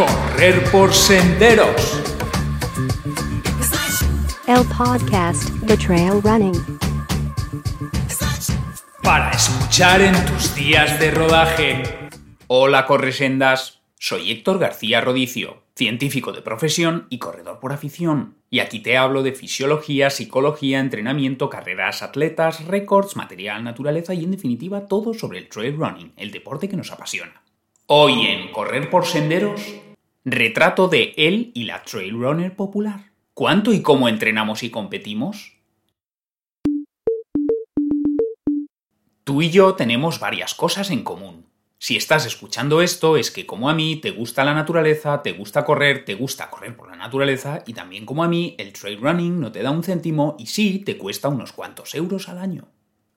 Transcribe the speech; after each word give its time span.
Correr 0.00 0.64
por 0.70 0.94
senderos. 0.94 2.00
El 4.46 4.64
podcast 4.74 5.50
The 5.66 5.76
Trail 5.76 6.22
Running. 6.22 6.54
Para 9.02 9.32
escuchar 9.32 10.00
en 10.00 10.14
tus 10.24 10.54
días 10.54 10.98
de 10.98 11.10
rodaje. 11.10 11.82
Hola, 12.46 12.86
corresendas. 12.86 13.82
Soy 13.98 14.30
Héctor 14.30 14.58
García 14.58 15.02
Rodicio, 15.02 15.64
científico 15.74 16.32
de 16.32 16.40
profesión 16.40 17.06
y 17.10 17.18
corredor 17.18 17.60
por 17.60 17.74
afición. 17.74 18.36
Y 18.48 18.60
aquí 18.60 18.80
te 18.80 18.96
hablo 18.96 19.22
de 19.22 19.32
fisiología, 19.32 20.08
psicología, 20.08 20.80
entrenamiento, 20.80 21.50
carreras, 21.50 22.02
atletas, 22.02 22.64
récords, 22.64 23.16
material, 23.16 23.62
naturaleza 23.62 24.14
y 24.14 24.24
en 24.24 24.30
definitiva 24.30 24.86
todo 24.86 25.12
sobre 25.12 25.40
el 25.40 25.50
trail 25.50 25.76
running, 25.76 26.14
el 26.16 26.30
deporte 26.30 26.70
que 26.70 26.78
nos 26.78 26.90
apasiona. 26.90 27.42
Hoy 27.92 28.28
en 28.28 28.50
Correr 28.52 28.88
por 28.88 29.04
Senderos, 29.04 29.60
retrato 30.24 30.88
de 30.88 31.14
él 31.16 31.50
y 31.54 31.64
la 31.64 31.82
trail 31.82 32.12
runner 32.12 32.54
popular. 32.54 33.10
¿Cuánto 33.34 33.72
y 33.72 33.82
cómo 33.82 34.08
entrenamos 34.08 34.62
y 34.62 34.70
competimos? 34.70 35.56
Tú 39.24 39.42
y 39.42 39.50
yo 39.50 39.74
tenemos 39.74 40.20
varias 40.20 40.54
cosas 40.54 40.90
en 40.90 41.02
común. 41.04 41.46
Si 41.78 41.96
estás 41.96 42.26
escuchando 42.26 42.82
esto 42.82 43.16
es 43.16 43.30
que 43.30 43.46
como 43.46 43.70
a 43.70 43.74
mí 43.74 43.96
te 43.96 44.10
gusta 44.10 44.44
la 44.44 44.52
naturaleza, 44.52 45.22
te 45.22 45.32
gusta 45.32 45.64
correr, 45.64 46.04
te 46.04 46.14
gusta 46.14 46.50
correr 46.50 46.76
por 46.76 46.90
la 46.90 46.96
naturaleza 46.96 47.62
y 47.66 47.72
también 47.72 48.04
como 48.04 48.22
a 48.22 48.28
mí 48.28 48.54
el 48.58 48.72
trail 48.72 49.00
running 49.00 49.40
no 49.40 49.50
te 49.50 49.62
da 49.62 49.70
un 49.70 49.82
céntimo 49.82 50.36
y 50.38 50.46
sí 50.46 50.80
te 50.80 50.98
cuesta 50.98 51.28
unos 51.28 51.52
cuantos 51.52 51.94
euros 51.94 52.28
al 52.28 52.38
año. 52.38 52.68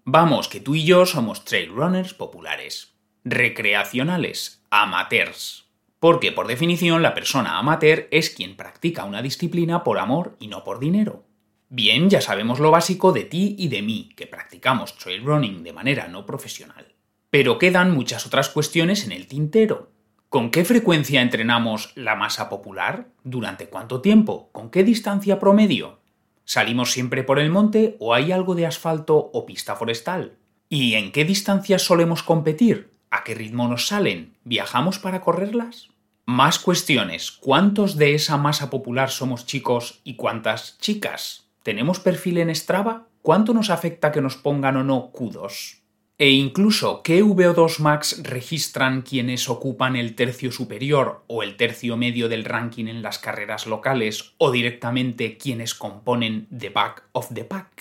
Vamos, 0.06 0.48
que 0.48 0.62
tú 0.62 0.76
y 0.76 0.86
yo 0.86 1.06
somos 1.06 1.44
trail 1.44 1.70
runners 1.70 2.14
populares 2.14 2.94
recreacionales, 3.24 4.62
amateurs. 4.70 5.63
Porque 6.04 6.34
por 6.34 6.48
definición 6.48 7.02
la 7.02 7.14
persona 7.14 7.58
amateur 7.58 8.10
es 8.12 8.30
quien 8.30 8.58
practica 8.58 9.06
una 9.06 9.22
disciplina 9.22 9.86
por 9.86 10.00
amor 10.00 10.36
y 10.38 10.48
no 10.48 10.66
por 10.66 10.82
dinero. 10.82 11.24
Bien, 11.70 12.10
ya 12.10 12.20
sabemos 12.20 12.60
lo 12.60 12.72
básico 12.72 13.14
de 13.14 13.24
ti 13.24 13.56
y 13.58 13.70
de 13.70 13.82
mí, 13.82 14.10
que 14.18 14.28
practicamos 14.28 14.98
trail 14.98 15.24
running 15.24 15.64
de 15.64 15.72
manera 15.72 16.10
no 16.10 16.26
profesional. 16.26 16.94
Pero 17.30 17.58
quedan 17.58 17.94
muchas 17.94 18.26
otras 18.26 18.50
cuestiones 18.50 19.06
en 19.06 19.14
el 19.14 19.28
tintero. 19.28 19.92
¿Con 20.28 20.52
qué 20.52 20.66
frecuencia 20.66 21.22
entrenamos 21.22 21.94
la 21.96 22.18
masa 22.18 22.50
popular? 22.50 23.08
¿Durante 23.24 23.70
cuánto 23.70 24.02
tiempo? 24.02 24.50
¿Con 24.52 24.72
qué 24.72 24.84
distancia 24.84 25.40
promedio? 25.40 26.02
¿Salimos 26.44 26.92
siempre 26.92 27.24
por 27.24 27.40
el 27.40 27.50
monte 27.50 27.96
o 28.00 28.14
hay 28.14 28.34
algo 28.34 28.56
de 28.56 28.66
asfalto 28.66 29.32
o 29.32 29.46
pista 29.46 29.78
forestal? 29.78 30.34
¿Y 30.68 30.96
en 30.96 31.14
qué 31.14 31.24
distancias 31.24 31.84
solemos 31.84 32.24
competir? 32.24 32.92
¿A 33.10 33.24
qué 33.24 33.36
ritmo 33.36 33.70
nos 33.70 33.88
salen? 33.88 34.34
¿Viajamos 34.44 35.00
para 35.00 35.22
correrlas? 35.22 35.93
Más 36.26 36.58
cuestiones. 36.58 37.32
¿Cuántos 37.32 37.98
de 37.98 38.16
esa 38.16 38.38
masa 38.38 38.70
popular 38.70 39.10
somos 39.10 39.46
chicos 39.46 40.00
y 40.06 40.16
cuántas 40.16 40.78
chicas? 40.80 41.50
¿Tenemos 41.64 42.00
perfil 42.00 42.38
en 42.38 42.56
Strava? 42.56 43.10
¿Cuánto 43.22 43.54
nos 43.54 43.70
afecta 43.70 44.14
que 44.14 44.22
nos 44.22 44.38
pongan 44.38 44.78
o 44.78 44.86
no 44.86 45.12
Q2? 45.12 45.82
E 46.18 46.30
incluso, 46.30 47.02
¿qué 47.04 47.22
VO2 47.22 47.80
Max 47.80 48.24
registran 48.24 49.02
quienes 49.02 49.50
ocupan 49.50 49.98
el 49.98 50.16
tercio 50.16 50.54
superior 50.54 51.26
o 51.28 51.44
el 51.44 51.58
tercio 51.58 51.98
medio 51.98 52.30
del 52.30 52.46
ranking 52.46 52.86
en 52.86 53.02
las 53.02 53.20
carreras 53.20 53.68
locales 53.68 54.34
o 54.38 54.52
directamente 54.52 55.38
quienes 55.38 55.76
componen 55.76 56.48
the 56.58 56.70
back 56.70 57.04
of 57.12 57.34
the 57.34 57.44
pack? 57.44 57.73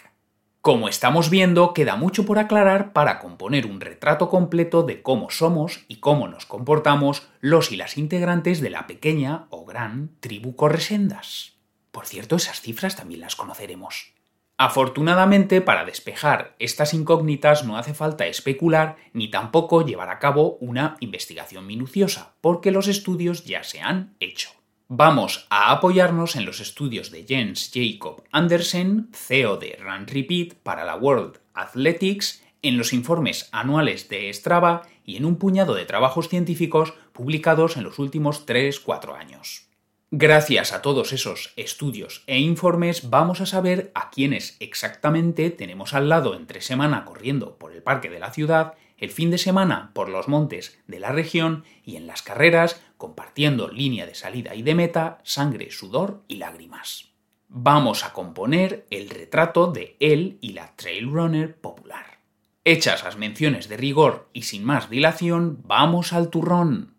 Como 0.63 0.89
estamos 0.89 1.29
viendo, 1.29 1.75
queda 1.75 1.97
mucho 1.97 2.25
por 2.25 2.39
aclarar 2.39 2.93
para 2.93 3.19
componer 3.19 3.67
un 3.67 3.81
retrato 3.81 4.29
completo 4.29 4.85
de 4.85 5.03
cómo 5.03 5.29
somos 5.29 5.85
y 5.89 5.97
cómo 5.97 6.29
nos 6.29 6.47
comportamos 6.47 7.29
los 7.41 7.73
y 7.73 7.77
las 7.77 7.99
integrantes 7.99 8.61
de 8.61 8.71
la 8.71 8.87
pequeña 8.87 9.47
o 9.51 9.65
gran 9.65 10.13
tribu 10.21 10.55
Corresendas. 10.55 11.57
Por 11.91 12.07
cierto, 12.07 12.37
esas 12.37 12.61
cifras 12.61 12.95
también 12.95 13.23
las 13.23 13.35
conoceremos. 13.35 14.15
Afortunadamente, 14.57 15.63
para 15.63 15.85
despejar 15.85 16.55
estas 16.61 16.95
incógnitas 16.95 17.65
no 17.65 17.77
hace 17.77 17.93
falta 17.93 18.29
especular 18.29 18.95
ni 19.13 19.33
tampoco 19.33 19.85
llevar 19.85 20.11
a 20.11 20.21
cabo 20.21 20.59
una 20.61 20.97
investigación 21.01 21.67
minuciosa, 21.67 22.37
porque 22.41 22.71
los 22.71 22.87
estudios 22.87 23.45
ya 23.45 23.65
se 23.65 23.81
han 23.81 24.15
hecho. 24.21 24.62
Vamos 24.95 25.47
a 25.49 25.73
apoyarnos 25.73 26.37
en 26.37 26.45
los 26.45 26.61
estudios 26.61 27.11
de 27.11 27.25
Jens 27.25 27.71
Jacob 27.73 28.25
Andersen, 28.31 29.09
CEO 29.15 29.57
de 29.57 29.79
Run 29.83 30.07
Repeat 30.07 30.53
para 30.63 30.85
la 30.85 30.97
World 30.97 31.39
Athletics, 31.55 32.45
en 32.61 32.77
los 32.77 32.93
informes 32.93 33.49
anuales 33.53 34.11
de 34.11 34.31
Strava 34.35 34.83
y 35.07 35.17
en 35.17 35.25
un 35.25 35.37
puñado 35.37 35.75
de 35.75 35.87
trabajos 35.87 36.29
científicos 36.29 36.93
publicados 37.15 37.79
en 37.79 37.85
los 37.85 37.99
últimos 37.99 38.47
3-4 38.47 39.17
años. 39.17 39.71
Gracias 40.11 40.75
a 40.75 40.83
todos 40.83 41.15
esos 41.15 41.55
estudios 41.57 42.23
e 42.27 42.39
informes 42.39 43.09
vamos 43.09 43.41
a 43.41 43.47
saber 43.47 43.93
a 43.95 44.11
quiénes 44.11 44.59
exactamente 44.61 45.49
tenemos 45.49 45.95
al 45.95 46.11
lado 46.11 46.35
entre 46.35 46.61
semana 46.61 47.07
corriendo 47.07 47.57
por 47.57 47.73
el 47.73 47.83
parque 47.83 48.11
de 48.11 48.21
la 48.21 48.31
ciudad 48.31 48.75
el 49.03 49.11
fin 49.11 49.33
de 49.33 49.39
semana 49.39 49.91
por 49.95 50.09
los 50.09 50.29
montes 50.29 50.79
de 50.87 51.01
la 51.01 51.11
región 51.11 51.65
y 51.85 51.97
en 51.97 52.07
las 52.07 52.23
carreras, 52.23 52.81
compartiendo 52.97 53.67
línea 53.67 54.07
de 54.07 54.15
salida 54.15 54.55
y 54.55 54.63
de 54.63 54.77
meta, 54.77 55.19
sangre, 55.25 55.73
sudor 55.73 56.23
y 56.29 56.37
lágrimas. 56.37 57.09
Vamos 57.49 58.05
a 58.05 58.13
componer 58.13 58.87
el 58.91 59.11
retrato 59.11 59.67
de 59.67 59.97
él 59.99 60.39
y 60.41 60.53
la 60.53 60.77
trail 60.77 61.11
runner 61.11 61.57
popular. 61.61 62.21
Hechas 62.65 63.03
las 63.03 63.17
menciones 63.17 63.69
de 63.69 63.77
rigor 63.77 64.29
y 64.33 64.43
sin 64.43 64.63
más 64.63 64.89
dilación, 64.89 65.59
vamos 65.65 66.13
al 66.13 66.31
turrón. 66.31 66.95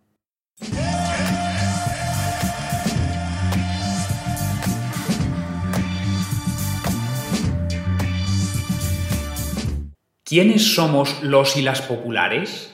¿Quiénes 10.33 10.73
somos 10.73 11.21
los 11.21 11.57
y 11.57 11.61
las 11.61 11.83
populares? 11.83 12.73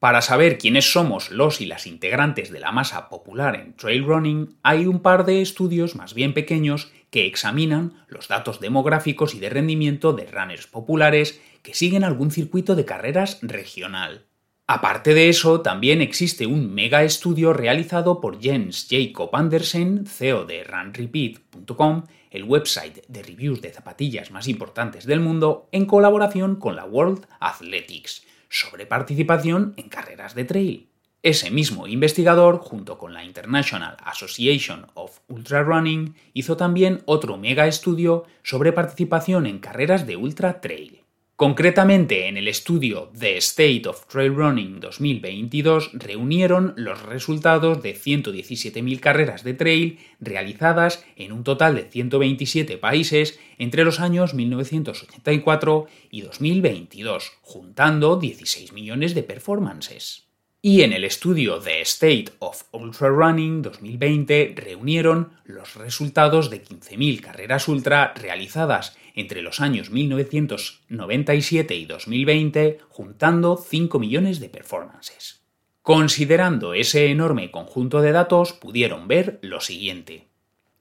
Para 0.00 0.20
saber 0.22 0.58
quiénes 0.58 0.90
somos 0.90 1.30
los 1.30 1.60
y 1.60 1.66
las 1.66 1.86
integrantes 1.86 2.50
de 2.50 2.58
la 2.58 2.72
masa 2.72 3.08
popular 3.08 3.54
en 3.54 3.76
trail 3.76 4.04
running, 4.04 4.58
hay 4.64 4.86
un 4.86 4.98
par 4.98 5.24
de 5.24 5.40
estudios 5.40 5.94
más 5.94 6.14
bien 6.14 6.34
pequeños 6.34 6.90
que 7.10 7.28
examinan 7.28 8.04
los 8.08 8.26
datos 8.26 8.58
demográficos 8.58 9.36
y 9.36 9.38
de 9.38 9.50
rendimiento 9.50 10.14
de 10.14 10.26
runners 10.26 10.66
populares 10.66 11.40
que 11.62 11.74
siguen 11.74 12.02
algún 12.02 12.32
circuito 12.32 12.74
de 12.74 12.86
carreras 12.86 13.38
regional. 13.40 14.26
Aparte 14.66 15.14
de 15.14 15.28
eso, 15.28 15.60
también 15.60 16.00
existe 16.00 16.48
un 16.48 16.74
mega 16.74 17.04
estudio 17.04 17.52
realizado 17.52 18.20
por 18.20 18.42
Jens 18.42 18.88
Jacob 18.90 19.30
Andersen, 19.32 20.06
CEO 20.06 20.44
de 20.44 20.64
runrepeat.com, 20.64 22.02
el 22.36 22.44
website 22.44 23.04
de 23.08 23.22
reviews 23.22 23.62
de 23.62 23.72
zapatillas 23.72 24.30
más 24.30 24.46
importantes 24.46 25.06
del 25.06 25.20
mundo, 25.20 25.68
en 25.72 25.86
colaboración 25.86 26.56
con 26.56 26.76
la 26.76 26.84
World 26.84 27.26
Athletics, 27.40 28.24
sobre 28.48 28.86
participación 28.86 29.74
en 29.76 29.88
carreras 29.88 30.34
de 30.34 30.44
trail. 30.44 30.88
Ese 31.22 31.50
mismo 31.50 31.88
investigador, 31.88 32.58
junto 32.58 32.98
con 32.98 33.14
la 33.14 33.24
International 33.24 33.96
Association 34.04 34.86
of 34.94 35.18
Ultra 35.28 35.62
Running, 35.62 36.14
hizo 36.34 36.56
también 36.56 37.02
otro 37.06 37.36
mega 37.38 37.66
estudio 37.66 38.24
sobre 38.42 38.72
participación 38.72 39.46
en 39.46 39.58
carreras 39.58 40.06
de 40.06 40.16
ultra 40.16 40.60
trail. 40.60 41.05
Concretamente, 41.36 42.28
en 42.28 42.38
el 42.38 42.48
estudio 42.48 43.10
The 43.18 43.36
State 43.36 43.82
of 43.86 44.06
Trail 44.06 44.34
Running 44.34 44.80
2022 44.80 45.90
reunieron 45.92 46.72
los 46.78 47.02
resultados 47.02 47.82
de 47.82 47.94
117.000 47.94 49.00
carreras 49.00 49.44
de 49.44 49.52
trail 49.52 49.98
realizadas 50.18 51.04
en 51.14 51.32
un 51.32 51.44
total 51.44 51.74
de 51.74 51.90
127 51.90 52.78
países 52.78 53.38
entre 53.58 53.84
los 53.84 54.00
años 54.00 54.32
1984 54.32 55.86
y 56.10 56.22
2022, 56.22 57.32
juntando 57.42 58.16
16 58.16 58.72
millones 58.72 59.14
de 59.14 59.22
performances. 59.22 60.26
Y 60.62 60.82
en 60.82 60.94
el 60.94 61.04
estudio 61.04 61.60
The 61.60 61.82
State 61.82 62.32
of 62.38 62.64
Ultra 62.72 63.10
Running 63.10 63.60
2020 63.60 64.54
reunieron 64.56 65.34
los 65.44 65.74
resultados 65.74 66.48
de 66.48 66.64
15.000 66.64 67.20
carreras 67.20 67.68
ultra 67.68 68.14
realizadas 68.14 68.96
entre 69.16 69.42
los 69.42 69.60
años 69.60 69.90
1997 69.90 71.74
y 71.74 71.86
2020, 71.86 72.78
juntando 72.88 73.56
5 73.56 73.98
millones 73.98 74.38
de 74.38 74.48
performances. 74.48 75.42
Considerando 75.82 76.74
ese 76.74 77.10
enorme 77.10 77.50
conjunto 77.50 78.00
de 78.02 78.12
datos, 78.12 78.52
pudieron 78.52 79.08
ver 79.08 79.38
lo 79.42 79.60
siguiente. 79.60 80.28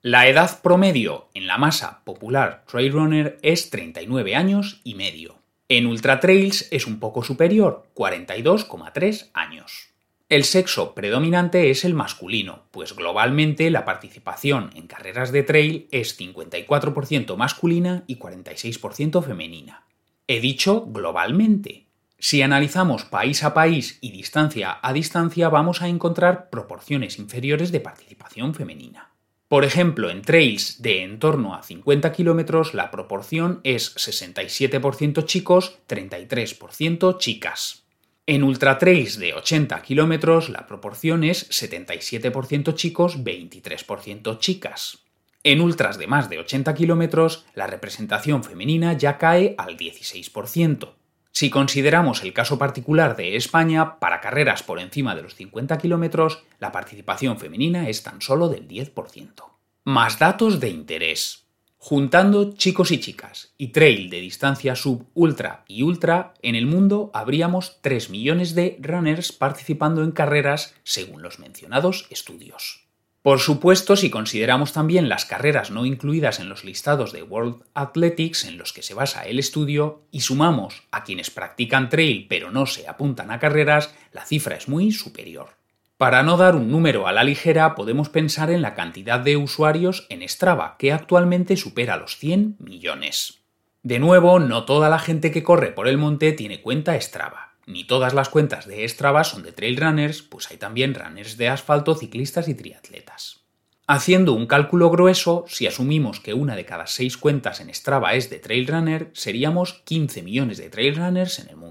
La 0.02 0.28
edad 0.28 0.62
promedio 0.62 1.30
en 1.34 1.48
la 1.48 1.58
masa 1.58 2.04
popular 2.04 2.64
trail 2.68 2.92
runner 2.92 3.40
es 3.42 3.72
39 3.72 4.36
años 4.36 4.82
y 4.84 4.94
medio. 4.94 5.40
En 5.68 5.88
ultra 5.88 6.20
trails 6.20 6.68
es 6.72 6.86
un 6.86 7.00
poco 7.00 7.24
superior, 7.24 7.88
42,3 7.96 9.32
años. 9.34 9.95
El 10.28 10.44
sexo 10.44 10.96
predominante 10.96 11.70
es 11.70 11.86
el 11.86 11.94
masculino, 11.94 12.64
pues 12.72 12.96
globalmente 12.96 13.70
la 13.70 13.86
participación 13.86 14.72
en 14.74 14.88
carreras 14.88 15.32
de 15.32 15.44
trail 15.44 15.88
es 15.92 16.20
54% 16.20 17.38
masculina 17.38 18.04
y 18.08 18.18
46% 18.18 19.24
femenina. 19.24 19.86
He 20.26 20.40
dicho 20.40 20.88
globalmente. 20.88 21.86
Si 22.18 22.42
analizamos 22.42 23.06
país 23.06 23.44
a 23.44 23.54
país 23.54 24.00
y 24.02 24.10
distancia 24.10 24.80
a 24.82 24.94
distancia 24.94 25.50
vamos 25.50 25.84
a 25.84 25.90
encontrar 25.90 26.50
proporciones 26.50 27.20
inferiores 27.20 27.72
de 27.72 27.82
participación 27.82 28.56
femenina. 28.56 29.12
Por 29.48 29.64
ejemplo, 29.64 30.10
en 30.10 30.24
trails 30.24 30.82
de 30.82 31.04
en 31.04 31.20
torno 31.20 31.54
a 31.54 31.62
50 31.62 32.12
kilómetros 32.14 32.74
la 32.74 32.90
proporción 32.90 33.62
es 33.64 33.96
67% 33.96 35.24
chicos, 35.26 35.78
33% 35.88 37.20
chicas. 37.20 37.85
En 38.28 38.44
ultra 38.44 38.80
trails 38.80 39.20
de 39.20 39.36
80 39.36 39.84
kilómetros 39.84 40.50
la 40.50 40.66
proporción 40.66 41.24
es 41.24 41.48
77% 41.52 42.74
chicos, 42.74 43.24
23% 43.24 44.40
chicas. 44.40 45.06
En 45.44 45.62
ultras 45.62 46.00
de 46.00 46.08
más 46.08 46.28
de 46.28 46.40
80 46.40 46.74
kilómetros 46.74 47.46
la 47.54 47.68
representación 47.68 48.44
femenina 48.44 48.94
ya 48.94 49.20
cae 49.20 49.54
al 49.60 49.78
16%. 49.78 50.96
Si 51.32 51.52
consideramos 51.52 52.24
el 52.24 52.34
caso 52.34 52.58
particular 52.58 53.16
de 53.16 53.36
España, 53.36 54.00
para 54.00 54.22
carreras 54.22 54.64
por 54.64 54.80
encima 54.80 55.14
de 55.14 55.22
los 55.22 55.36
50 55.36 55.78
kilómetros, 55.78 56.44
la 56.60 56.72
participación 56.72 57.38
femenina 57.38 57.90
es 57.90 58.02
tan 58.02 58.22
solo 58.22 58.50
del 58.50 58.68
10%. 58.68 59.44
Más 59.84 60.18
datos 60.18 60.60
de 60.60 60.70
interés. 60.70 61.45
Juntando 61.88 62.56
chicos 62.56 62.90
y 62.90 63.00
chicas 63.00 63.54
y 63.60 63.68
trail 63.68 64.10
de 64.10 64.20
distancia 64.20 64.76
sub, 64.76 65.06
ultra 65.14 65.66
y 65.68 65.84
ultra, 65.84 66.34
en 66.42 66.56
el 66.56 66.66
mundo 66.66 67.12
habríamos 67.14 67.78
3 67.82 68.10
millones 68.10 68.56
de 68.56 68.80
runners 68.82 69.32
participando 69.32 70.04
en 70.04 70.12
carreras 70.12 70.74
según 70.82 71.22
los 71.22 71.38
mencionados 71.38 72.08
estudios. 72.10 72.88
Por 73.22 73.40
supuesto, 73.40 73.96
si 73.96 74.10
consideramos 74.10 74.74
también 74.74 75.10
las 75.10 75.26
carreras 75.26 75.70
no 75.70 75.86
incluidas 75.86 76.40
en 76.40 76.50
los 76.50 76.64
listados 76.64 77.12
de 77.12 77.22
World 77.22 77.62
Athletics 77.76 78.46
en 78.46 78.58
los 78.58 78.74
que 78.74 78.82
se 78.82 78.96
basa 78.96 79.22
el 79.28 79.38
estudio 79.38 80.08
y 80.10 80.22
sumamos 80.22 80.82
a 80.90 81.04
quienes 81.04 81.30
practican 81.30 81.90
trail 81.90 82.26
pero 82.28 82.50
no 82.50 82.66
se 82.66 82.88
apuntan 82.88 83.30
a 83.30 83.38
carreras, 83.38 83.94
la 84.12 84.26
cifra 84.26 84.56
es 84.56 84.68
muy 84.68 84.92
superior. 84.92 85.50
Para 85.98 86.24
no 86.24 86.38
dar 86.38 86.56
un 86.56 86.70
número 86.70 87.08
a 87.08 87.14
la 87.14 87.24
ligera, 87.24 87.76
podemos 87.76 88.10
pensar 88.10 88.50
en 88.52 88.62
la 88.62 88.74
cantidad 88.76 89.20
de 89.20 89.38
usuarios 89.38 90.08
en 90.10 90.28
Strava, 90.28 90.76
que 90.78 90.92
actualmente 90.92 91.56
supera 91.58 91.98
los 91.98 92.18
100 92.18 92.58
millones. 92.60 93.42
De 93.84 94.00
nuevo, 94.00 94.40
no 94.40 94.66
toda 94.66 94.90
la 94.90 95.00
gente 95.00 95.32
que 95.32 95.44
corre 95.44 95.72
por 95.72 95.88
el 95.88 95.98
monte 95.98 96.32
tiene 96.34 96.62
cuenta 96.62 97.00
Strava 97.00 97.46
ni 97.66 97.84
todas 97.84 98.14
las 98.14 98.30
cuentas 98.30 98.68
de 98.68 98.88
Strava 98.88 99.24
son 99.24 99.44
de 99.44 99.52
trail 99.52 99.78
runners, 99.78 100.22
pues 100.22 100.50
hay 100.52 100.58
también 100.58 100.94
runners 100.94 101.38
de 101.38 101.50
asfalto, 101.50 101.96
ciclistas 101.96 102.48
y 102.48 102.54
triatletas. 102.54 103.42
Haciendo 103.88 104.34
un 104.34 104.48
cálculo 104.48 104.90
grueso, 104.90 105.46
si 105.48 105.68
asumimos 105.68 106.20
que 106.20 106.34
una 106.34 106.56
de 106.56 106.66
cada 106.66 106.88
seis 106.88 107.18
cuentas 107.18 107.60
en 107.60 107.74
Strava 107.74 108.14
es 108.16 108.30
de 108.30 108.40
trail 108.40 108.68
runner, 108.68 109.12
seríamos 109.14 109.74
15 109.86 110.24
millones 110.24 110.58
de 110.58 110.70
trail 110.70 110.96
runners 110.96 111.40
en 111.40 111.50
el 111.50 111.56
mundo. 111.56 111.65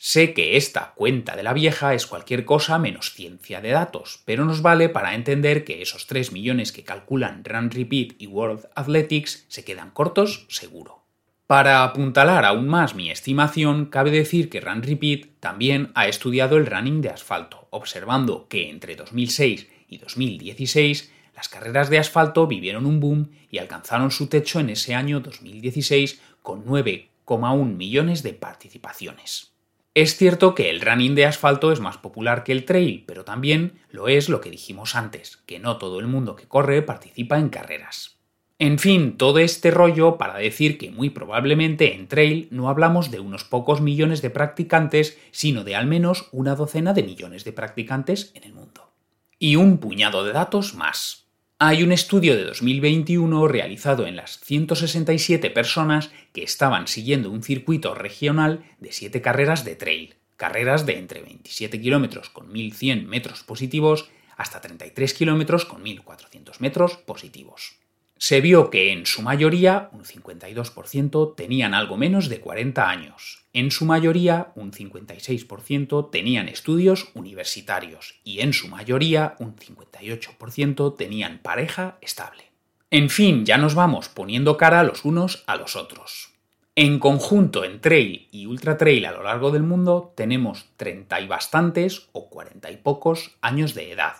Sé 0.00 0.32
que 0.32 0.56
esta 0.56 0.92
cuenta 0.94 1.34
de 1.34 1.42
la 1.42 1.52
vieja 1.52 1.92
es 1.92 2.06
cualquier 2.06 2.44
cosa 2.44 2.78
menos 2.78 3.14
ciencia 3.14 3.60
de 3.60 3.70
datos, 3.70 4.22
pero 4.24 4.44
nos 4.44 4.62
vale 4.62 4.88
para 4.88 5.16
entender 5.16 5.64
que 5.64 5.82
esos 5.82 6.06
3 6.06 6.30
millones 6.30 6.70
que 6.70 6.84
calculan 6.84 7.42
Run 7.44 7.72
Repeat 7.72 8.14
y 8.16 8.28
World 8.28 8.68
Athletics 8.76 9.44
se 9.48 9.64
quedan 9.64 9.90
cortos 9.90 10.46
seguro. 10.48 11.02
Para 11.48 11.82
apuntalar 11.82 12.44
aún 12.44 12.68
más 12.68 12.94
mi 12.94 13.10
estimación, 13.10 13.86
cabe 13.86 14.12
decir 14.12 14.48
que 14.48 14.60
Run 14.60 14.84
Repeat 14.84 15.40
también 15.40 15.90
ha 15.96 16.06
estudiado 16.06 16.58
el 16.58 16.66
running 16.66 17.00
de 17.00 17.10
asfalto, 17.10 17.66
observando 17.70 18.46
que 18.46 18.70
entre 18.70 18.94
2006 18.94 19.66
y 19.88 19.98
2016 19.98 21.12
las 21.34 21.48
carreras 21.48 21.90
de 21.90 21.98
asfalto 21.98 22.46
vivieron 22.46 22.86
un 22.86 23.00
boom 23.00 23.30
y 23.50 23.58
alcanzaron 23.58 24.12
su 24.12 24.28
techo 24.28 24.60
en 24.60 24.70
ese 24.70 24.94
año 24.94 25.18
2016 25.18 26.20
con 26.40 26.64
9,1 26.64 27.74
millones 27.74 28.22
de 28.22 28.34
participaciones. 28.34 29.57
Es 30.00 30.16
cierto 30.16 30.54
que 30.54 30.70
el 30.70 30.80
running 30.80 31.16
de 31.16 31.26
asfalto 31.26 31.72
es 31.72 31.80
más 31.80 31.98
popular 31.98 32.44
que 32.44 32.52
el 32.52 32.64
trail, 32.64 33.02
pero 33.04 33.24
también 33.24 33.80
lo 33.90 34.06
es 34.06 34.28
lo 34.28 34.40
que 34.40 34.48
dijimos 34.48 34.94
antes, 34.94 35.38
que 35.38 35.58
no 35.58 35.76
todo 35.76 35.98
el 35.98 36.06
mundo 36.06 36.36
que 36.36 36.46
corre 36.46 36.82
participa 36.82 37.36
en 37.36 37.48
carreras. 37.48 38.16
En 38.60 38.78
fin, 38.78 39.16
todo 39.16 39.40
este 39.40 39.72
rollo 39.72 40.16
para 40.16 40.36
decir 40.36 40.78
que 40.78 40.92
muy 40.92 41.10
probablemente 41.10 41.96
en 41.96 42.06
Trail 42.06 42.46
no 42.52 42.68
hablamos 42.68 43.10
de 43.10 43.18
unos 43.18 43.42
pocos 43.42 43.80
millones 43.80 44.22
de 44.22 44.30
practicantes, 44.30 45.18
sino 45.32 45.64
de 45.64 45.74
al 45.74 45.88
menos 45.88 46.28
una 46.30 46.54
docena 46.54 46.92
de 46.92 47.02
millones 47.02 47.42
de 47.42 47.52
practicantes 47.52 48.30
en 48.36 48.44
el 48.44 48.52
mundo. 48.52 48.92
Y 49.40 49.56
un 49.56 49.78
puñado 49.78 50.24
de 50.24 50.32
datos 50.32 50.76
más. 50.76 51.27
Hay 51.60 51.82
un 51.82 51.90
estudio 51.90 52.36
de 52.36 52.44
2021 52.44 53.48
realizado 53.48 54.06
en 54.06 54.14
las 54.14 54.38
167 54.38 55.50
personas 55.50 56.12
que 56.32 56.44
estaban 56.44 56.86
siguiendo 56.86 57.32
un 57.32 57.42
circuito 57.42 57.96
regional 57.96 58.62
de 58.78 58.92
7 58.92 59.20
carreras 59.20 59.64
de 59.64 59.74
trail, 59.74 60.14
carreras 60.36 60.86
de 60.86 60.98
entre 60.98 61.20
27 61.20 61.80
kilómetros 61.80 62.30
con 62.30 62.52
1100 62.52 63.08
metros 63.08 63.42
positivos 63.42 64.08
hasta 64.36 64.60
33 64.60 65.12
kilómetros 65.14 65.64
con 65.64 65.82
1400 65.82 66.60
metros 66.60 66.96
positivos 66.98 67.78
se 68.18 68.40
vio 68.40 68.68
que 68.68 68.92
en 68.92 69.06
su 69.06 69.22
mayoría, 69.22 69.90
un 69.92 70.04
52%, 70.04 71.36
tenían 71.36 71.72
algo 71.72 71.96
menos 71.96 72.28
de 72.28 72.40
40 72.40 72.88
años. 72.88 73.44
En 73.52 73.70
su 73.70 73.84
mayoría, 73.84 74.52
un 74.54 74.72
56% 74.72 76.10
tenían 76.10 76.48
estudios 76.48 77.10
universitarios 77.14 78.20
y 78.24 78.40
en 78.40 78.52
su 78.52 78.68
mayoría, 78.68 79.36
un 79.38 79.56
58% 79.56 80.96
tenían 80.96 81.38
pareja 81.38 81.98
estable. 82.00 82.44
En 82.90 83.10
fin, 83.10 83.44
ya 83.44 83.58
nos 83.58 83.74
vamos 83.74 84.08
poniendo 84.08 84.56
cara 84.56 84.82
los 84.82 85.04
unos 85.04 85.44
a 85.46 85.56
los 85.56 85.76
otros. 85.76 86.34
En 86.74 86.98
conjunto, 86.98 87.64
en 87.64 87.80
trail 87.80 88.28
y 88.30 88.46
ultra 88.46 88.76
trail 88.76 89.04
a 89.06 89.12
lo 89.12 89.22
largo 89.22 89.50
del 89.50 89.62
mundo, 89.62 90.12
tenemos 90.14 90.66
30 90.76 91.20
y 91.20 91.26
bastantes 91.26 92.08
o 92.12 92.30
40 92.30 92.70
y 92.70 92.76
pocos 92.76 93.36
años 93.40 93.74
de 93.74 93.92
edad 93.92 94.16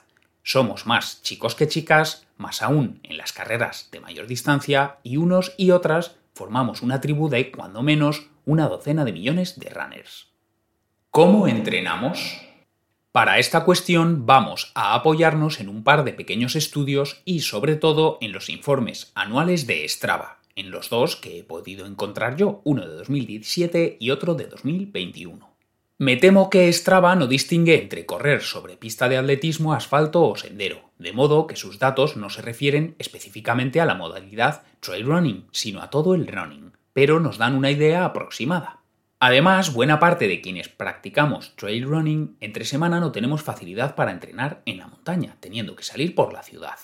somos 0.48 0.86
más 0.86 1.20
chicos 1.20 1.54
que 1.54 1.68
chicas, 1.68 2.26
más 2.38 2.62
aún 2.62 3.00
en 3.02 3.18
las 3.18 3.34
carreras 3.34 3.90
de 3.92 4.00
mayor 4.00 4.26
distancia, 4.26 4.96
y 5.02 5.18
unos 5.18 5.52
y 5.58 5.72
otras 5.72 6.16
formamos 6.32 6.80
una 6.80 7.02
tribu 7.02 7.28
de, 7.28 7.50
cuando 7.50 7.82
menos, 7.82 8.30
una 8.48 8.66
docena 8.66 9.04
de 9.04 9.12
millones 9.12 9.60
de 9.60 9.68
runners. 9.68 10.28
¿Cómo 11.10 11.46
entrenamos? 11.48 12.40
Para 13.12 13.38
esta 13.38 13.62
cuestión 13.62 14.24
vamos 14.24 14.72
a 14.74 14.94
apoyarnos 14.94 15.60
en 15.60 15.68
un 15.68 15.84
par 15.84 16.02
de 16.02 16.14
pequeños 16.14 16.56
estudios 16.56 17.20
y 17.26 17.40
sobre 17.40 17.76
todo 17.76 18.16
en 18.22 18.32
los 18.32 18.48
informes 18.48 19.12
anuales 19.14 19.66
de 19.66 19.86
Strava, 19.86 20.38
en 20.56 20.70
los 20.70 20.88
dos 20.88 21.16
que 21.16 21.38
he 21.38 21.44
podido 21.44 21.84
encontrar 21.84 22.36
yo, 22.36 22.62
uno 22.64 22.88
de 22.88 22.94
2017 22.94 23.98
y 24.00 24.10
otro 24.12 24.34
de 24.34 24.46
2021. 24.46 25.46
Me 25.98 26.16
temo 26.16 26.48
que 26.48 26.72
Strava 26.72 27.16
no 27.16 27.26
distingue 27.26 27.78
entre 27.82 28.06
correr 28.06 28.40
sobre 28.40 28.78
pista 28.78 29.10
de 29.10 29.18
atletismo, 29.18 29.74
asfalto 29.74 30.26
o 30.26 30.36
sendero, 30.36 30.90
de 30.98 31.12
modo 31.12 31.46
que 31.46 31.56
sus 31.56 31.78
datos 31.78 32.16
no 32.16 32.30
se 32.30 32.40
refieren 32.40 32.94
específicamente 32.98 33.78
a 33.82 33.84
la 33.84 33.94
modalidad 33.94 34.62
trail 34.80 35.04
running, 35.04 35.46
sino 35.52 35.82
a 35.82 35.90
todo 35.90 36.14
el 36.14 36.26
running, 36.26 36.72
pero 36.92 37.20
nos 37.20 37.38
dan 37.38 37.54
una 37.54 37.70
idea 37.70 38.04
aproximada. 38.04 38.80
Además, 39.20 39.72
buena 39.72 39.98
parte 39.98 40.28
de 40.28 40.40
quienes 40.40 40.68
practicamos 40.68 41.56
trail 41.56 41.84
running 41.84 42.36
entre 42.40 42.64
semana 42.64 43.00
no 43.00 43.10
tenemos 43.10 43.42
facilidad 43.42 43.96
para 43.96 44.12
entrenar 44.12 44.62
en 44.64 44.78
la 44.78 44.86
montaña, 44.86 45.36
teniendo 45.40 45.74
que 45.74 45.82
salir 45.82 46.14
por 46.14 46.32
la 46.32 46.44
ciudad. 46.44 46.78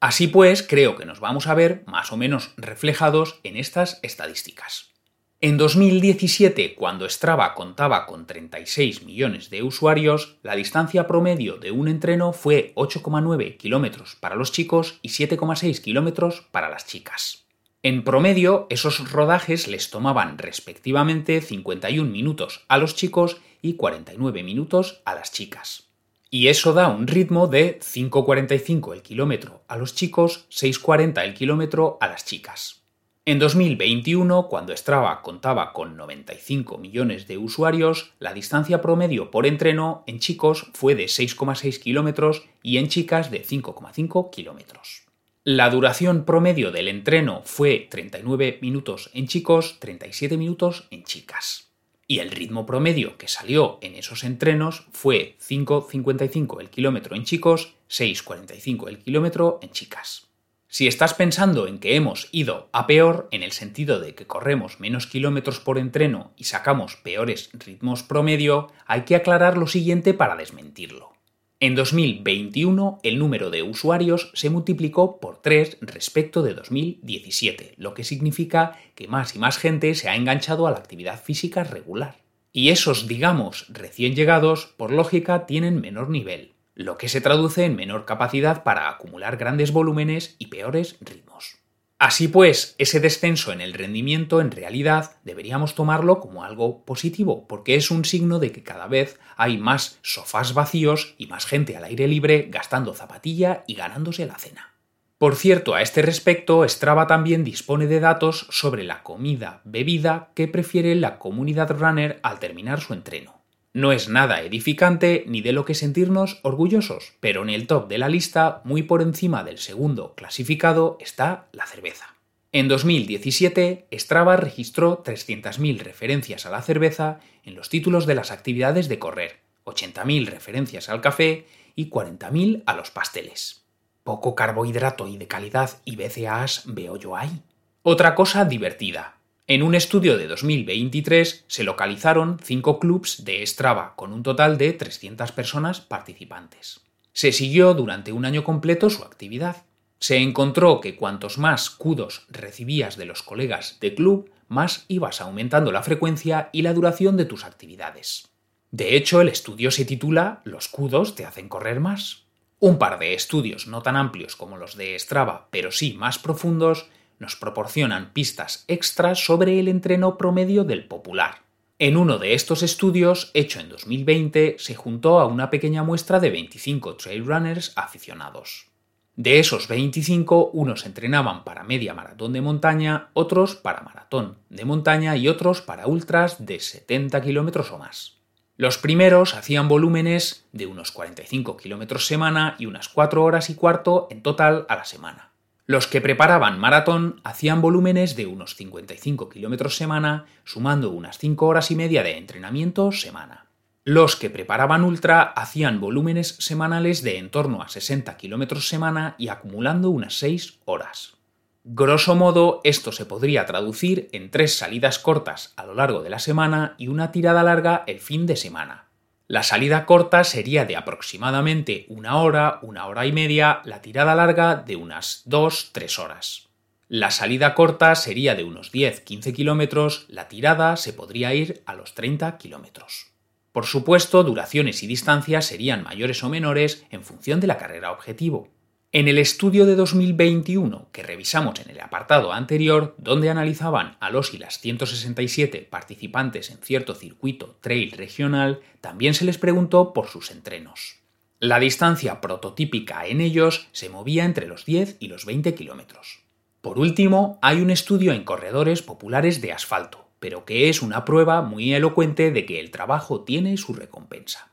Así 0.00 0.28
pues, 0.28 0.62
creo 0.62 0.96
que 0.96 1.06
nos 1.06 1.18
vamos 1.18 1.46
a 1.46 1.54
ver 1.54 1.84
más 1.86 2.12
o 2.12 2.16
menos 2.16 2.52
reflejados 2.56 3.40
en 3.42 3.56
estas 3.56 4.00
estadísticas. 4.02 4.92
En 5.40 5.56
2017, 5.56 6.74
cuando 6.74 7.08
Strava 7.08 7.54
contaba 7.54 8.06
con 8.06 8.26
36 8.26 9.04
millones 9.04 9.50
de 9.50 9.62
usuarios, 9.62 10.36
la 10.42 10.56
distancia 10.56 11.06
promedio 11.06 11.56
de 11.56 11.70
un 11.70 11.88
entreno 11.88 12.32
fue 12.32 12.72
8,9 12.74 13.56
kilómetros 13.56 14.16
para 14.16 14.34
los 14.34 14.52
chicos 14.52 14.98
y 15.00 15.08
7,6 15.10 15.80
kilómetros 15.80 16.48
para 16.50 16.68
las 16.68 16.86
chicas. 16.86 17.47
En 17.84 18.02
promedio, 18.02 18.66
esos 18.70 19.12
rodajes 19.12 19.68
les 19.68 19.90
tomaban 19.90 20.36
respectivamente 20.36 21.40
51 21.40 22.10
minutos 22.10 22.64
a 22.66 22.76
los 22.76 22.96
chicos 22.96 23.36
y 23.62 23.74
49 23.74 24.42
minutos 24.42 25.00
a 25.04 25.14
las 25.14 25.30
chicas. 25.30 25.84
Y 26.28 26.48
eso 26.48 26.72
da 26.72 26.88
un 26.88 27.06
ritmo 27.06 27.46
de 27.46 27.78
5,45 27.78 28.94
el 28.94 29.02
kilómetro 29.02 29.62
a 29.68 29.76
los 29.76 29.94
chicos, 29.94 30.46
6,40 30.50 31.22
el 31.22 31.34
kilómetro 31.34 31.98
a 32.00 32.08
las 32.08 32.24
chicas. 32.24 32.82
En 33.24 33.38
2021, 33.38 34.48
cuando 34.48 34.76
Strava 34.76 35.22
contaba 35.22 35.72
con 35.72 35.96
95 35.96 36.78
millones 36.78 37.28
de 37.28 37.38
usuarios, 37.38 38.12
la 38.18 38.34
distancia 38.34 38.80
promedio 38.80 39.30
por 39.30 39.46
entreno 39.46 40.02
en 40.08 40.18
chicos 40.18 40.66
fue 40.74 40.96
de 40.96 41.04
6,6 41.04 41.78
kilómetros 41.78 42.42
y 42.60 42.78
en 42.78 42.88
chicas 42.88 43.30
de 43.30 43.44
5,5 43.44 44.30
kilómetros. 44.30 45.07
La 45.50 45.70
duración 45.70 46.26
promedio 46.26 46.72
del 46.72 46.88
entreno 46.88 47.40
fue 47.46 47.86
39 47.90 48.58
minutos 48.60 49.08
en 49.14 49.28
chicos, 49.28 49.80
37 49.80 50.36
minutos 50.36 50.86
en 50.90 51.04
chicas. 51.04 51.70
Y 52.06 52.18
el 52.18 52.32
ritmo 52.32 52.66
promedio 52.66 53.16
que 53.16 53.28
salió 53.28 53.78
en 53.80 53.94
esos 53.94 54.24
entrenos 54.24 54.84
fue 54.92 55.38
5,55 55.40 56.60
el 56.60 56.68
kilómetro 56.68 57.16
en 57.16 57.24
chicos, 57.24 57.72
6,45 57.88 58.88
el 58.90 58.98
kilómetro 58.98 59.58
en 59.62 59.70
chicas. 59.70 60.26
Si 60.68 60.86
estás 60.86 61.14
pensando 61.14 61.66
en 61.66 61.78
que 61.78 61.96
hemos 61.96 62.28
ido 62.30 62.68
a 62.72 62.86
peor, 62.86 63.26
en 63.30 63.42
el 63.42 63.52
sentido 63.52 64.00
de 64.00 64.14
que 64.14 64.26
corremos 64.26 64.80
menos 64.80 65.06
kilómetros 65.06 65.60
por 65.60 65.78
entreno 65.78 66.34
y 66.36 66.44
sacamos 66.44 66.96
peores 66.96 67.48
ritmos 67.54 68.02
promedio, 68.02 68.70
hay 68.84 69.06
que 69.06 69.16
aclarar 69.16 69.56
lo 69.56 69.66
siguiente 69.66 70.12
para 70.12 70.36
desmentirlo. 70.36 71.17
En 71.60 71.74
2021 71.74 73.00
el 73.02 73.18
número 73.18 73.50
de 73.50 73.64
usuarios 73.64 74.30
se 74.34 74.48
multiplicó 74.48 75.18
por 75.18 75.42
3 75.42 75.78
respecto 75.80 76.44
de 76.44 76.54
2017, 76.54 77.74
lo 77.78 77.94
que 77.94 78.04
significa 78.04 78.78
que 78.94 79.08
más 79.08 79.34
y 79.34 79.40
más 79.40 79.58
gente 79.58 79.96
se 79.96 80.08
ha 80.08 80.14
enganchado 80.14 80.68
a 80.68 80.70
la 80.70 80.76
actividad 80.76 81.20
física 81.20 81.64
regular. 81.64 82.18
Y 82.52 82.68
esos, 82.68 83.08
digamos, 83.08 83.66
recién 83.70 84.14
llegados, 84.14 84.66
por 84.76 84.92
lógica, 84.92 85.46
tienen 85.46 85.80
menor 85.80 86.10
nivel, 86.10 86.52
lo 86.76 86.96
que 86.96 87.08
se 87.08 87.20
traduce 87.20 87.64
en 87.64 87.74
menor 87.74 88.04
capacidad 88.04 88.62
para 88.62 88.88
acumular 88.88 89.36
grandes 89.36 89.72
volúmenes 89.72 90.36
y 90.38 90.46
peores 90.46 90.96
ritmos. 91.00 91.58
Así 91.98 92.28
pues, 92.28 92.76
ese 92.78 93.00
descenso 93.00 93.50
en 93.50 93.60
el 93.60 93.74
rendimiento 93.74 94.40
en 94.40 94.52
realidad 94.52 95.16
deberíamos 95.24 95.74
tomarlo 95.74 96.20
como 96.20 96.44
algo 96.44 96.84
positivo, 96.84 97.48
porque 97.48 97.74
es 97.74 97.90
un 97.90 98.04
signo 98.04 98.38
de 98.38 98.52
que 98.52 98.62
cada 98.62 98.86
vez 98.86 99.18
hay 99.36 99.58
más 99.58 99.98
sofás 100.02 100.54
vacíos 100.54 101.16
y 101.18 101.26
más 101.26 101.44
gente 101.44 101.76
al 101.76 101.82
aire 101.82 102.06
libre 102.06 102.46
gastando 102.50 102.94
zapatilla 102.94 103.64
y 103.66 103.74
ganándose 103.74 104.26
la 104.26 104.38
cena. 104.38 104.74
Por 105.18 105.34
cierto, 105.34 105.74
a 105.74 105.82
este 105.82 106.00
respecto, 106.02 106.66
Strava 106.68 107.08
también 107.08 107.42
dispone 107.42 107.88
de 107.88 107.98
datos 107.98 108.46
sobre 108.50 108.84
la 108.84 109.02
comida, 109.02 109.60
bebida 109.64 110.30
que 110.36 110.46
prefiere 110.46 110.94
la 110.94 111.18
comunidad 111.18 111.76
runner 111.76 112.20
al 112.22 112.38
terminar 112.38 112.80
su 112.80 112.92
entreno. 112.92 113.37
No 113.74 113.92
es 113.92 114.08
nada 114.08 114.40
edificante 114.42 115.24
ni 115.26 115.42
de 115.42 115.52
lo 115.52 115.64
que 115.64 115.74
sentirnos 115.74 116.40
orgullosos, 116.42 117.12
pero 117.20 117.42
en 117.42 117.50
el 117.50 117.66
top 117.66 117.88
de 117.88 117.98
la 117.98 118.08
lista, 118.08 118.62
muy 118.64 118.82
por 118.82 119.02
encima 119.02 119.44
del 119.44 119.58
segundo 119.58 120.14
clasificado, 120.14 120.96
está 121.00 121.48
la 121.52 121.66
cerveza. 121.66 122.16
En 122.50 122.66
2017, 122.66 123.88
Strava 123.92 124.36
registró 124.36 125.02
300.000 125.04 125.80
referencias 125.80 126.46
a 126.46 126.50
la 126.50 126.62
cerveza 126.62 127.20
en 127.44 127.54
los 127.54 127.68
títulos 127.68 128.06
de 128.06 128.14
las 128.14 128.30
actividades 128.30 128.88
de 128.88 128.98
correr, 128.98 129.40
80.000 129.66 130.26
referencias 130.26 130.88
al 130.88 131.02
café 131.02 131.46
y 131.76 131.90
40.000 131.90 132.62
a 132.64 132.74
los 132.74 132.90
pasteles. 132.90 133.66
Poco 134.02 134.34
carbohidrato 134.34 135.06
y 135.08 135.18
de 135.18 135.28
calidad 135.28 135.70
y 135.84 135.96
BCAAs 135.96 136.62
veo 136.64 136.96
yo 136.96 137.16
ahí. 137.16 137.42
Otra 137.82 138.14
cosa 138.14 138.46
divertida, 138.46 139.17
en 139.50 139.62
un 139.62 139.74
estudio 139.74 140.18
de 140.18 140.26
2023 140.26 141.46
se 141.48 141.64
localizaron 141.64 142.38
cinco 142.44 142.78
clubs 142.78 143.24
de 143.24 143.44
Strava 143.46 143.94
con 143.96 144.12
un 144.12 144.22
total 144.22 144.58
de 144.58 144.74
300 144.74 145.32
personas 145.32 145.80
participantes. 145.80 146.82
Se 147.14 147.32
siguió 147.32 147.72
durante 147.72 148.12
un 148.12 148.26
año 148.26 148.44
completo 148.44 148.90
su 148.90 149.04
actividad. 149.04 149.64
Se 150.00 150.18
encontró 150.18 150.82
que 150.82 150.96
cuantos 150.96 151.38
más 151.38 151.70
cudos 151.70 152.26
recibías 152.28 152.98
de 152.98 153.06
los 153.06 153.22
colegas 153.22 153.78
de 153.80 153.94
club, 153.94 154.30
más 154.48 154.84
ibas 154.86 155.22
aumentando 155.22 155.72
la 155.72 155.82
frecuencia 155.82 156.50
y 156.52 156.60
la 156.60 156.74
duración 156.74 157.16
de 157.16 157.24
tus 157.24 157.44
actividades. 157.44 158.28
De 158.70 158.96
hecho, 158.96 159.22
el 159.22 159.28
estudio 159.28 159.70
se 159.70 159.86
titula 159.86 160.42
Los 160.44 160.68
cudos 160.68 161.14
te 161.14 161.24
hacen 161.24 161.48
correr 161.48 161.80
más. 161.80 162.24
Un 162.58 162.76
par 162.76 162.98
de 162.98 163.14
estudios 163.14 163.66
no 163.66 163.80
tan 163.80 163.96
amplios 163.96 164.36
como 164.36 164.58
los 164.58 164.76
de 164.76 164.98
Strava, 164.98 165.48
pero 165.50 165.72
sí 165.72 165.94
más 165.94 166.18
profundos, 166.18 166.90
nos 167.18 167.36
proporcionan 167.36 168.12
pistas 168.12 168.64
extras 168.68 169.24
sobre 169.24 169.58
el 169.58 169.68
entreno 169.68 170.18
promedio 170.18 170.64
del 170.64 170.86
popular. 170.86 171.42
En 171.80 171.96
uno 171.96 172.18
de 172.18 172.34
estos 172.34 172.62
estudios, 172.62 173.30
hecho 173.34 173.60
en 173.60 173.68
2020, 173.68 174.56
se 174.58 174.74
juntó 174.74 175.20
a 175.20 175.26
una 175.26 175.48
pequeña 175.48 175.84
muestra 175.84 176.18
de 176.18 176.30
25 176.30 176.96
trail 176.96 177.24
runners 177.24 177.72
aficionados. 177.76 178.68
De 179.14 179.38
esos 179.38 179.66
25, 179.68 180.50
unos 180.52 180.86
entrenaban 180.86 181.44
para 181.44 181.64
media 181.64 181.94
maratón 181.94 182.32
de 182.32 182.40
montaña, 182.40 183.10
otros 183.14 183.56
para 183.56 183.82
maratón 183.82 184.38
de 184.48 184.64
montaña 184.64 185.16
y 185.16 185.28
otros 185.28 185.60
para 185.60 185.86
ultras 185.86 186.44
de 186.44 186.60
70 186.60 187.20
kilómetros 187.22 187.72
o 187.72 187.78
más. 187.78 188.18
Los 188.56 188.78
primeros 188.78 189.34
hacían 189.34 189.68
volúmenes 189.68 190.46
de 190.52 190.66
unos 190.66 190.90
45 190.90 191.56
kilómetros 191.56 192.06
semana 192.06 192.56
y 192.58 192.66
unas 192.66 192.88
4 192.88 193.22
horas 193.22 193.50
y 193.50 193.54
cuarto 193.54 194.08
en 194.10 194.22
total 194.22 194.66
a 194.68 194.74
la 194.74 194.84
semana. 194.84 195.27
Los 195.70 195.86
que 195.86 196.00
preparaban 196.00 196.58
maratón 196.58 197.20
hacían 197.24 197.60
volúmenes 197.60 198.16
de 198.16 198.24
unos 198.24 198.54
55 198.54 199.28
kilómetros 199.28 199.76
semana, 199.76 200.24
sumando 200.42 200.90
unas 200.90 201.18
5 201.18 201.46
horas 201.46 201.70
y 201.70 201.76
media 201.76 202.02
de 202.02 202.16
entrenamiento 202.16 202.90
semana. 202.90 203.50
Los 203.84 204.16
que 204.16 204.30
preparaban 204.30 204.82
ultra 204.82 205.20
hacían 205.20 205.78
volúmenes 205.78 206.36
semanales 206.38 207.02
de 207.02 207.18
en 207.18 207.28
torno 207.28 207.60
a 207.60 207.68
60 207.68 208.16
kilómetros 208.16 208.66
semana 208.66 209.14
y 209.18 209.28
acumulando 209.28 209.90
unas 209.90 210.14
6 210.14 210.60
horas. 210.64 211.18
Grosso 211.64 212.14
modo, 212.14 212.62
esto 212.64 212.90
se 212.90 213.04
podría 213.04 213.44
traducir 213.44 214.08
en 214.12 214.30
tres 214.30 214.56
salidas 214.56 214.98
cortas 214.98 215.52
a 215.56 215.66
lo 215.66 215.74
largo 215.74 216.02
de 216.02 216.08
la 216.08 216.18
semana 216.18 216.76
y 216.78 216.88
una 216.88 217.12
tirada 217.12 217.42
larga 217.42 217.84
el 217.86 218.00
fin 218.00 218.24
de 218.24 218.36
semana. 218.36 218.87
La 219.30 219.42
salida 219.42 219.84
corta 219.84 220.24
sería 220.24 220.64
de 220.64 220.74
aproximadamente 220.74 221.84
una 221.88 222.16
hora, 222.16 222.60
una 222.62 222.86
hora 222.86 223.04
y 223.04 223.12
media, 223.12 223.60
la 223.66 223.82
tirada 223.82 224.14
larga 224.14 224.56
de 224.56 224.74
unas 224.74 225.22
2-3 225.26 225.98
horas. 226.02 226.48
La 226.88 227.10
salida 227.10 227.54
corta 227.54 227.94
sería 227.94 228.34
de 228.34 228.44
unos 228.44 228.72
10-15 228.72 229.34
kilómetros, 229.34 230.06
la 230.08 230.28
tirada 230.28 230.78
se 230.78 230.94
podría 230.94 231.34
ir 231.34 231.62
a 231.66 231.74
los 231.74 231.94
30 231.94 232.38
kilómetros. 232.38 233.08
Por 233.52 233.66
supuesto, 233.66 234.24
duraciones 234.24 234.82
y 234.82 234.86
distancias 234.86 235.44
serían 235.44 235.82
mayores 235.82 236.24
o 236.24 236.30
menores 236.30 236.86
en 236.88 237.04
función 237.04 237.38
de 237.38 237.48
la 237.48 237.58
carrera 237.58 237.92
objetivo. 237.92 238.48
En 238.90 239.06
el 239.06 239.18
estudio 239.18 239.66
de 239.66 239.76
2021 239.76 240.88
que 240.92 241.02
revisamos 241.02 241.60
en 241.60 241.70
el 241.70 241.80
apartado 241.80 242.32
anterior, 242.32 242.94
donde 242.96 243.28
analizaban 243.28 243.98
a 244.00 244.08
los 244.08 244.32
y 244.32 244.38
las 244.38 244.60
167 244.60 245.68
participantes 245.70 246.48
en 246.48 246.56
cierto 246.56 246.94
circuito 246.94 247.58
trail 247.60 247.90
regional, 247.92 248.60
también 248.80 249.12
se 249.12 249.26
les 249.26 249.36
preguntó 249.36 249.92
por 249.92 250.06
sus 250.06 250.30
entrenos. 250.30 251.00
La 251.38 251.60
distancia 251.60 252.22
prototípica 252.22 253.06
en 253.06 253.20
ellos 253.20 253.68
se 253.72 253.90
movía 253.90 254.24
entre 254.24 254.46
los 254.46 254.64
10 254.64 254.96
y 255.00 255.08
los 255.08 255.26
20 255.26 255.54
kilómetros. 255.54 256.20
Por 256.62 256.78
último, 256.78 257.38
hay 257.42 257.60
un 257.60 257.68
estudio 257.68 258.14
en 258.14 258.24
corredores 258.24 258.80
populares 258.80 259.42
de 259.42 259.52
asfalto, 259.52 260.08
pero 260.18 260.46
que 260.46 260.70
es 260.70 260.80
una 260.80 261.04
prueba 261.04 261.42
muy 261.42 261.74
elocuente 261.74 262.30
de 262.30 262.46
que 262.46 262.58
el 262.58 262.70
trabajo 262.70 263.20
tiene 263.20 263.58
su 263.58 263.74
recompensa. 263.74 264.50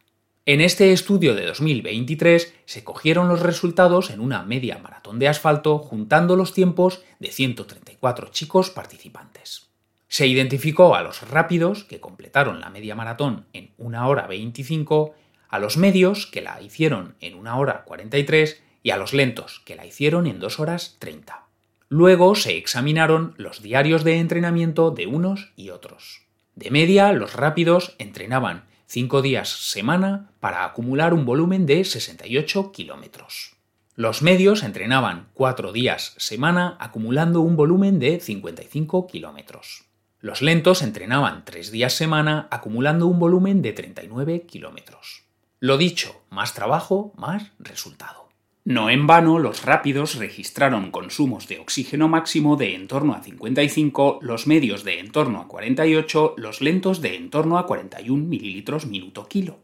En 0.47 0.61
este 0.61 0.91
estudio 0.91 1.33
de 1.33 1.43
2023 1.47 2.53
se 2.65 2.83
cogieron 2.83 3.27
los 3.27 3.39
resultados 3.39 4.11
en 4.11 4.19
una 4.19 4.43
media 4.43 4.77
maratón 4.77 5.17
de 5.17 5.27
asfalto 5.27 5.79
juntando 5.79 6.35
los 6.35 6.53
tiempos 6.53 7.01
de 7.17 7.31
134 7.31 8.27
chicos 8.27 8.69
participantes. 8.69 9.71
Se 10.07 10.27
identificó 10.27 10.93
a 10.93 11.01
los 11.01 11.27
rápidos, 11.27 11.83
que 11.83 11.99
completaron 11.99 12.59
la 12.59 12.69
media 12.69 12.93
maratón 12.93 13.47
en 13.53 13.71
1 13.79 14.07
hora 14.07 14.27
25, 14.27 15.15
a 15.49 15.57
los 15.57 15.77
medios, 15.77 16.27
que 16.27 16.43
la 16.43 16.61
hicieron 16.61 17.15
en 17.21 17.33
1 17.33 17.57
hora 17.57 17.83
43, 17.83 18.61
y 18.83 18.91
a 18.91 18.97
los 18.97 19.13
lentos, 19.15 19.63
que 19.65 19.75
la 19.75 19.87
hicieron 19.87 20.27
en 20.27 20.39
2 20.39 20.59
horas 20.59 20.97
30. 20.99 21.43
Luego 21.89 22.35
se 22.35 22.55
examinaron 22.55 23.33
los 23.37 23.63
diarios 23.63 24.03
de 24.03 24.19
entrenamiento 24.19 24.91
de 24.91 25.07
unos 25.07 25.53
y 25.55 25.71
otros. 25.71 26.21
De 26.53 26.69
media, 26.69 27.13
los 27.13 27.33
rápidos 27.33 27.95
entrenaban 27.97 28.65
5 28.87 29.21
días 29.21 29.49
semana 29.49 30.29
para 30.39 30.63
acumular 30.63 31.13
un 31.13 31.25
volumen 31.25 31.65
de 31.65 31.83
68 31.83 32.71
kilómetros. 32.71 33.55
Los 33.95 34.21
medios 34.21 34.63
entrenaban 34.63 35.29
4 35.33 35.71
días 35.71 36.13
semana 36.17 36.77
acumulando 36.79 37.41
un 37.41 37.55
volumen 37.55 37.97
de 37.97 38.19
55 38.19 39.07
kilómetros. 39.07 39.85
Los 40.19 40.41
lentos 40.41 40.81
entrenaban 40.81 41.45
3 41.45 41.71
días 41.71 41.93
semana 41.93 42.47
acumulando 42.51 43.07
un 43.07 43.19
volumen 43.19 43.61
de 43.61 43.73
39 43.73 44.45
kilómetros. 44.45 45.23
Lo 45.59 45.77
dicho, 45.77 46.21
más 46.29 46.53
trabajo, 46.53 47.13
más 47.15 47.51
resultado. 47.57 48.24
No 48.65 48.89
en 48.89 49.07
vano, 49.07 49.39
los 49.39 49.63
rápidos 49.63 50.15
registraron 50.15 50.91
consumos 50.91 51.47
de 51.47 51.59
oxígeno 51.59 52.09
máximo 52.09 52.57
de 52.57 52.75
en 52.75 52.87
torno 52.87 53.13
a 53.13 53.21
55, 53.21 54.19
los 54.21 54.47
medios 54.47 54.83
de 54.83 54.99
en 54.99 55.11
torno 55.11 55.39
a 55.39 55.47
48, 55.47 56.33
los 56.37 56.59
lentos 56.59 56.99
de 57.01 57.15
en 57.15 57.29
torno 57.29 57.57
a 57.57 57.65
41 57.65 58.25
mililitros 58.25 58.87
minuto 58.87 59.27
kilo. 59.27 59.59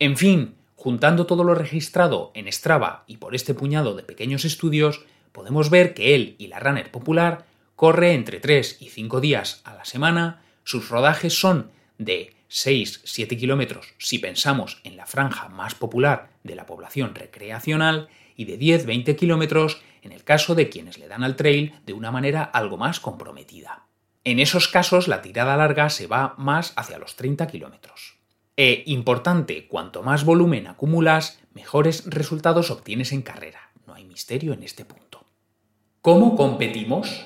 En 0.00 0.16
fin, 0.16 0.58
Juntando 0.78 1.26
todo 1.26 1.42
lo 1.42 1.56
registrado 1.56 2.30
en 2.34 2.50
Strava 2.52 3.02
y 3.08 3.16
por 3.16 3.34
este 3.34 3.52
puñado 3.52 3.96
de 3.96 4.04
pequeños 4.04 4.44
estudios, 4.44 5.04
podemos 5.32 5.70
ver 5.70 5.92
que 5.92 6.14
él 6.14 6.36
y 6.38 6.46
la 6.46 6.60
runner 6.60 6.92
popular 6.92 7.46
corre 7.74 8.12
entre 8.12 8.38
3 8.38 8.76
y 8.78 8.88
5 8.90 9.20
días 9.20 9.60
a 9.64 9.74
la 9.74 9.84
semana, 9.84 10.40
sus 10.62 10.88
rodajes 10.88 11.34
son 11.34 11.72
de 11.98 12.32
6-7 12.50 13.38
kilómetros 13.38 13.94
si 13.98 14.18
pensamos 14.18 14.80
en 14.84 14.96
la 14.96 15.06
franja 15.06 15.48
más 15.48 15.74
popular 15.74 16.30
de 16.42 16.54
la 16.54 16.66
población 16.66 17.14
recreacional 17.14 18.08
y 18.36 18.44
de 18.44 18.58
10-20 18.58 19.16
kilómetros 19.16 19.82
en 20.02 20.12
el 20.12 20.24
caso 20.24 20.54
de 20.54 20.68
quienes 20.68 20.98
le 20.98 21.08
dan 21.08 21.24
al 21.24 21.36
trail 21.36 21.74
de 21.84 21.92
una 21.92 22.10
manera 22.10 22.42
algo 22.42 22.76
más 22.76 23.00
comprometida. 23.00 23.84
En 24.24 24.38
esos 24.38 24.68
casos 24.68 25.08
la 25.08 25.22
tirada 25.22 25.56
larga 25.56 25.90
se 25.90 26.06
va 26.06 26.34
más 26.38 26.72
hacia 26.76 26.98
los 26.98 27.16
30 27.16 27.46
kilómetros. 27.46 28.18
E 28.56 28.82
importante, 28.86 29.68
cuanto 29.68 30.02
más 30.02 30.24
volumen 30.24 30.66
acumulas, 30.66 31.40
mejores 31.54 32.04
resultados 32.06 32.70
obtienes 32.70 33.12
en 33.12 33.22
carrera. 33.22 33.70
No 33.86 33.94
hay 33.94 34.04
misterio 34.04 34.52
en 34.52 34.62
este 34.62 34.84
punto. 34.84 35.24
¿Cómo 36.00 36.36
competimos? 36.36 37.24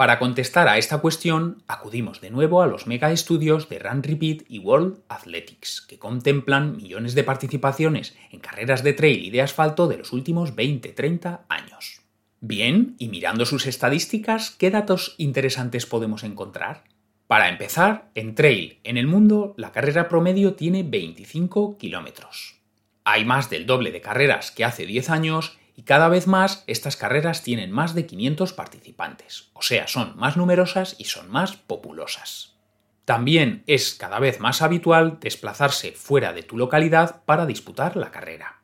Para 0.00 0.18
contestar 0.18 0.66
a 0.66 0.78
esta 0.78 0.96
cuestión, 0.96 1.62
acudimos 1.68 2.22
de 2.22 2.30
nuevo 2.30 2.62
a 2.62 2.66
los 2.66 2.86
mega 2.86 3.12
estudios 3.12 3.68
de 3.68 3.78
Run 3.78 4.02
Repeat 4.02 4.44
y 4.48 4.58
World 4.58 5.02
Athletics, 5.10 5.82
que 5.82 5.98
contemplan 5.98 6.78
millones 6.78 7.14
de 7.14 7.22
participaciones 7.22 8.16
en 8.30 8.40
carreras 8.40 8.82
de 8.82 8.94
trail 8.94 9.22
y 9.22 9.28
de 9.28 9.42
asfalto 9.42 9.88
de 9.88 9.98
los 9.98 10.14
últimos 10.14 10.56
20-30 10.56 11.40
años. 11.50 12.00
Bien, 12.40 12.94
y 12.96 13.08
mirando 13.08 13.44
sus 13.44 13.66
estadísticas, 13.66 14.52
¿qué 14.52 14.70
datos 14.70 15.16
interesantes 15.18 15.84
podemos 15.84 16.24
encontrar? 16.24 16.84
Para 17.26 17.50
empezar, 17.50 18.08
en 18.14 18.34
trail, 18.34 18.80
en 18.84 18.96
el 18.96 19.06
mundo, 19.06 19.52
la 19.58 19.70
carrera 19.70 20.08
promedio 20.08 20.54
tiene 20.54 20.82
25 20.82 21.76
kilómetros. 21.76 22.62
Hay 23.04 23.26
más 23.26 23.50
del 23.50 23.66
doble 23.66 23.92
de 23.92 24.00
carreras 24.00 24.50
que 24.50 24.64
hace 24.64 24.86
10 24.86 25.10
años 25.10 25.58
y 25.80 25.84
cada 25.84 26.10
vez 26.10 26.26
más 26.26 26.62
estas 26.66 26.98
carreras 26.98 27.42
tienen 27.42 27.70
más 27.70 27.94
de 27.94 28.04
500 28.04 28.52
participantes, 28.52 29.48
o 29.54 29.62
sea, 29.62 29.88
son 29.88 30.14
más 30.18 30.36
numerosas 30.36 30.94
y 30.98 31.04
son 31.04 31.30
más 31.30 31.56
populosas. 31.56 32.58
También 33.06 33.62
es 33.66 33.94
cada 33.94 34.18
vez 34.18 34.40
más 34.40 34.60
habitual 34.60 35.16
desplazarse 35.22 35.92
fuera 35.92 36.34
de 36.34 36.42
tu 36.42 36.58
localidad 36.58 37.22
para 37.24 37.46
disputar 37.46 37.96
la 37.96 38.10
carrera. 38.10 38.60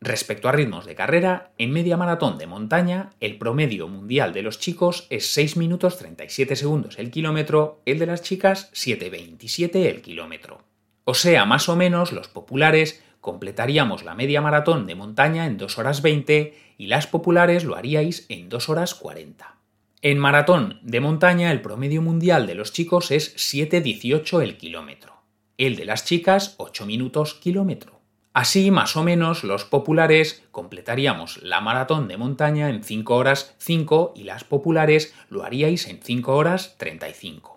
Respecto 0.00 0.48
a 0.48 0.52
ritmos 0.52 0.86
de 0.86 0.96
carrera, 0.96 1.52
en 1.56 1.70
media 1.70 1.96
maratón 1.96 2.36
de 2.36 2.48
montaña, 2.48 3.10
el 3.20 3.38
promedio 3.38 3.86
mundial 3.86 4.32
de 4.32 4.42
los 4.42 4.58
chicos 4.58 5.06
es 5.08 5.32
6 5.34 5.56
minutos 5.58 5.98
37 5.98 6.56
segundos 6.56 6.98
el 6.98 7.12
kilómetro, 7.12 7.80
el 7.86 8.00
de 8.00 8.06
las 8.06 8.22
chicas 8.22 8.72
7.27 8.72 9.76
el 9.86 10.02
kilómetro. 10.02 10.64
O 11.04 11.14
sea, 11.14 11.44
más 11.44 11.68
o 11.68 11.76
menos 11.76 12.10
los 12.10 12.26
populares 12.26 13.04
completaríamos 13.26 14.04
la 14.04 14.14
media 14.14 14.40
maratón 14.40 14.86
de 14.86 14.94
montaña 14.94 15.46
en 15.46 15.58
2 15.58 15.78
horas 15.78 16.00
20 16.00 16.56
y 16.78 16.86
las 16.86 17.08
populares 17.08 17.64
lo 17.64 17.74
haríais 17.74 18.24
en 18.28 18.48
2 18.48 18.68
horas 18.68 18.94
40. 18.94 19.56
En 20.00 20.16
maratón 20.16 20.78
de 20.82 21.00
montaña 21.00 21.50
el 21.50 21.60
promedio 21.60 22.02
mundial 22.02 22.46
de 22.46 22.54
los 22.54 22.72
chicos 22.72 23.10
es 23.10 23.34
7.18 23.34 24.44
el 24.44 24.56
kilómetro, 24.56 25.14
el 25.58 25.74
de 25.74 25.86
las 25.86 26.04
chicas 26.04 26.54
8 26.58 26.86
minutos 26.86 27.34
kilómetro. 27.34 27.98
Así, 28.32 28.70
más 28.70 28.96
o 28.96 29.02
menos, 29.02 29.42
los 29.42 29.64
populares 29.64 30.44
completaríamos 30.52 31.42
la 31.42 31.60
maratón 31.60 32.06
de 32.06 32.18
montaña 32.18 32.70
en 32.70 32.84
5 32.84 33.16
horas 33.16 33.56
5 33.58 34.14
y 34.14 34.22
las 34.22 34.44
populares 34.44 35.16
lo 35.30 35.42
haríais 35.42 35.88
en 35.88 35.98
5 36.00 36.32
horas 36.32 36.76
35. 36.78 37.55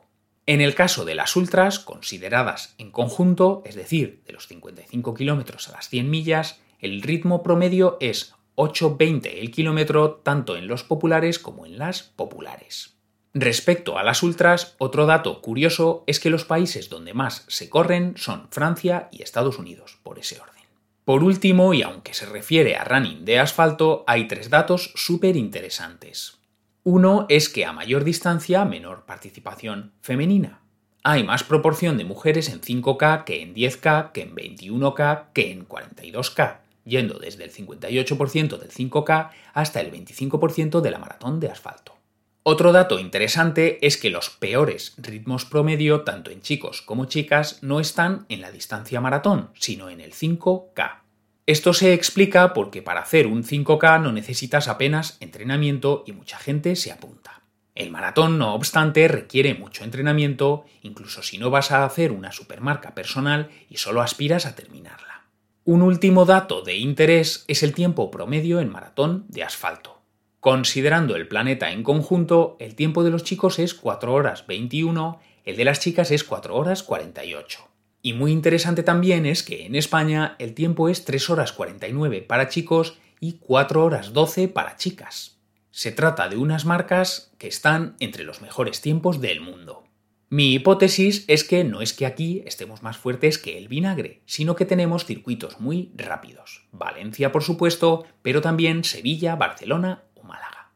En 0.49 0.61
el 0.61 0.73
caso 0.73 1.05
de 1.05 1.13
las 1.13 1.35
ultras, 1.35 1.77
consideradas 1.77 2.73
en 2.79 2.89
conjunto, 2.89 3.61
es 3.67 3.75
decir, 3.75 4.23
de 4.25 4.33
los 4.33 4.47
55 4.47 5.13
kilómetros 5.13 5.69
a 5.69 5.73
las 5.73 5.89
100 5.89 6.09
millas, 6.09 6.59
el 6.79 7.03
ritmo 7.03 7.43
promedio 7.43 7.97
es 8.01 8.33
8.20 8.55 9.29
el 9.31 9.51
kilómetro 9.51 10.21
tanto 10.23 10.57
en 10.57 10.65
los 10.65 10.83
populares 10.83 11.37
como 11.37 11.67
en 11.67 11.77
las 11.77 12.01
populares. 12.01 12.95
Respecto 13.35 13.99
a 13.99 14.03
las 14.03 14.23
ultras, 14.23 14.73
otro 14.79 15.05
dato 15.05 15.39
curioso 15.39 16.03
es 16.07 16.19
que 16.19 16.31
los 16.31 16.45
países 16.45 16.89
donde 16.89 17.13
más 17.13 17.45
se 17.47 17.69
corren 17.69 18.15
son 18.17 18.47
Francia 18.49 19.07
y 19.11 19.21
Estados 19.21 19.59
Unidos, 19.59 19.99
por 20.01 20.17
ese 20.17 20.41
orden. 20.41 20.63
Por 21.05 21.23
último, 21.23 21.75
y 21.75 21.83
aunque 21.83 22.15
se 22.15 22.25
refiere 22.25 22.75
a 22.75 22.85
running 22.85 23.23
de 23.23 23.37
asfalto, 23.37 24.03
hay 24.07 24.27
tres 24.27 24.49
datos 24.49 24.93
súper 24.95 25.37
interesantes. 25.37 26.38
Uno 26.83 27.25
es 27.29 27.49
que 27.49 27.65
a 27.65 27.73
mayor 27.73 28.03
distancia, 28.03 28.63
menor 28.65 29.05
participación 29.05 29.91
femenina. 30.01 30.61
Hay 31.03 31.23
más 31.23 31.43
proporción 31.43 31.97
de 31.97 32.05
mujeres 32.05 32.49
en 32.49 32.61
5K 32.61 33.23
que 33.23 33.41
en 33.41 33.53
10K, 33.53 34.11
que 34.11 34.21
en 34.21 34.35
21K, 34.35 35.27
que 35.33 35.51
en 35.51 35.67
42K, 35.67 36.57
yendo 36.85 37.19
desde 37.19 37.43
el 37.43 37.53
58% 37.53 38.57
del 38.57 38.71
5K 38.71 39.29
hasta 39.53 39.81
el 39.81 39.91
25% 39.91 40.81
de 40.81 40.91
la 40.91 40.99
maratón 40.99 41.39
de 41.39 41.49
asfalto. 41.49 41.95
Otro 42.43 42.71
dato 42.71 42.99
interesante 42.99 43.85
es 43.85 43.97
que 43.97 44.09
los 44.09 44.29
peores 44.29 44.95
ritmos 44.97 45.45
promedio, 45.45 46.01
tanto 46.01 46.31
en 46.31 46.41
chicos 46.41 46.81
como 46.81 47.05
chicas, 47.05 47.61
no 47.61 47.79
están 47.79 48.25
en 48.29 48.41
la 48.41 48.51
distancia 48.51 49.01
maratón, 49.01 49.51
sino 49.53 49.89
en 49.89 50.01
el 50.01 50.13
5K. 50.13 51.01
Esto 51.49 51.73
se 51.73 51.95
explica 51.95 52.53
porque 52.53 52.83
para 52.83 53.01
hacer 53.01 53.25
un 53.25 53.43
5K 53.43 54.03
no 54.03 54.11
necesitas 54.11 54.67
apenas 54.67 55.17
entrenamiento 55.19 56.03
y 56.05 56.11
mucha 56.11 56.37
gente 56.37 56.75
se 56.75 56.91
apunta. 56.91 57.41
El 57.73 57.89
maratón, 57.89 58.37
no 58.37 58.53
obstante, 58.53 59.07
requiere 59.07 59.55
mucho 59.55 59.83
entrenamiento, 59.83 60.65
incluso 60.83 61.23
si 61.23 61.39
no 61.39 61.49
vas 61.49 61.71
a 61.71 61.85
hacer 61.85 62.11
una 62.11 62.31
supermarca 62.31 62.93
personal 62.93 63.49
y 63.67 63.77
solo 63.77 64.03
aspiras 64.03 64.45
a 64.45 64.53
terminarla. 64.55 65.25
Un 65.63 65.81
último 65.81 66.25
dato 66.25 66.61
de 66.61 66.77
interés 66.77 67.45
es 67.47 67.63
el 67.63 67.73
tiempo 67.73 68.11
promedio 68.11 68.59
en 68.59 68.71
maratón 68.71 69.25
de 69.29 69.41
asfalto. 69.41 70.03
Considerando 70.39 71.15
el 71.15 71.27
planeta 71.27 71.71
en 71.71 71.81
conjunto, 71.81 72.57
el 72.59 72.75
tiempo 72.75 73.03
de 73.03 73.09
los 73.09 73.23
chicos 73.23 73.57
es 73.57 73.73
4 73.73 74.13
horas 74.13 74.45
21, 74.45 75.19
el 75.45 75.57
de 75.57 75.65
las 75.65 75.79
chicas 75.79 76.11
es 76.11 76.23
4 76.23 76.55
horas 76.55 76.83
48. 76.83 77.68
Y 78.01 78.13
muy 78.13 78.31
interesante 78.31 78.83
también 78.83 79.25
es 79.25 79.43
que 79.43 79.65
en 79.65 79.75
España 79.75 80.35
el 80.39 80.53
tiempo 80.53 80.87
es 80.89 81.03
3 81.05 81.29
horas 81.29 81.51
49 81.51 82.21
para 82.21 82.47
chicos 82.47 82.97
y 83.19 83.33
4 83.33 83.83
horas 83.83 84.13
12 84.13 84.47
para 84.47 84.77
chicas. 84.77 85.37
Se 85.71 85.91
trata 85.91 86.29
de 86.29 86.37
unas 86.37 86.65
marcas 86.65 87.31
que 87.37 87.47
están 87.47 87.95
entre 87.99 88.23
los 88.23 88.41
mejores 88.41 88.81
tiempos 88.81 89.21
del 89.21 89.41
mundo. 89.41 89.83
Mi 90.29 90.53
hipótesis 90.53 91.25
es 91.27 91.43
que 91.43 91.63
no 91.63 91.81
es 91.81 91.91
que 91.93 92.05
aquí 92.05 92.43
estemos 92.45 92.83
más 92.83 92.97
fuertes 92.97 93.37
que 93.39 93.57
el 93.57 93.67
vinagre, 93.67 94.21
sino 94.25 94.55
que 94.55 94.65
tenemos 94.65 95.05
circuitos 95.05 95.59
muy 95.59 95.91
rápidos. 95.95 96.67
Valencia, 96.71 97.31
por 97.31 97.43
supuesto, 97.43 98.05
pero 98.21 98.39
también 98.39 98.83
Sevilla, 98.83 99.35
Barcelona 99.35 100.03
o 100.13 100.23
Málaga. 100.23 100.71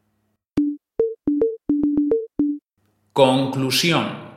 Conclusión. 3.13 4.32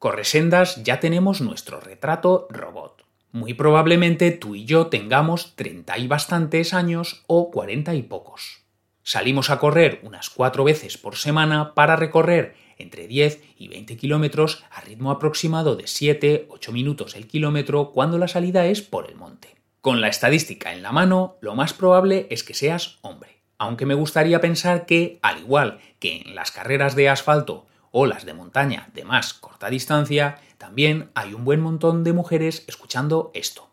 Corresendas 0.00 0.82
ya 0.82 0.98
tenemos 0.98 1.42
nuestro 1.42 1.78
retrato 1.78 2.48
robot. 2.48 3.04
Muy 3.32 3.52
probablemente 3.52 4.30
tú 4.30 4.54
y 4.54 4.64
yo 4.64 4.86
tengamos 4.86 5.54
30 5.56 5.98
y 5.98 6.08
bastantes 6.08 6.72
años 6.72 7.22
o 7.26 7.50
40 7.50 7.94
y 7.94 8.02
pocos. 8.04 8.62
Salimos 9.02 9.50
a 9.50 9.58
correr 9.58 10.00
unas 10.02 10.30
cuatro 10.30 10.64
veces 10.64 10.96
por 10.96 11.16
semana 11.16 11.74
para 11.74 11.96
recorrer 11.96 12.54
entre 12.78 13.08
10 13.08 13.42
y 13.58 13.68
20 13.68 13.98
kilómetros 13.98 14.64
a 14.70 14.80
ritmo 14.80 15.10
aproximado 15.10 15.76
de 15.76 15.84
7-8 15.84 16.72
minutos 16.72 17.14
el 17.14 17.26
kilómetro 17.26 17.90
cuando 17.90 18.16
la 18.16 18.28
salida 18.28 18.64
es 18.64 18.80
por 18.80 19.06
el 19.06 19.16
monte. 19.16 19.54
Con 19.82 20.00
la 20.00 20.08
estadística 20.08 20.72
en 20.72 20.82
la 20.82 20.92
mano, 20.92 21.36
lo 21.42 21.54
más 21.54 21.74
probable 21.74 22.26
es 22.30 22.42
que 22.42 22.54
seas 22.54 22.96
hombre. 23.02 23.42
Aunque 23.58 23.84
me 23.84 23.92
gustaría 23.92 24.40
pensar 24.40 24.86
que, 24.86 25.18
al 25.20 25.40
igual 25.40 25.78
que 25.98 26.22
en 26.22 26.34
las 26.34 26.52
carreras 26.52 26.96
de 26.96 27.10
asfalto 27.10 27.66
o 27.90 28.06
las 28.06 28.24
de 28.24 28.34
montaña 28.34 28.90
de 28.94 29.04
más 29.04 29.34
corta 29.34 29.70
distancia, 29.70 30.40
también 30.58 31.10
hay 31.14 31.34
un 31.34 31.44
buen 31.44 31.60
montón 31.60 32.04
de 32.04 32.12
mujeres 32.12 32.64
escuchando 32.66 33.30
esto. 33.34 33.70